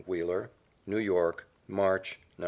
[0.07, 0.49] WHEELER.
[0.87, 2.37] NEW YORK, March, 1912.